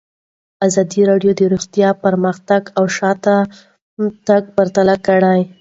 ازادي 0.65 1.01
راډیو 1.11 1.31
د 1.37 1.41
روغتیا 1.53 1.89
پرمختګ 2.03 2.61
او 2.77 2.83
شاتګ 2.97 4.43
پرتله 4.55 4.95
کړی. 5.07 5.41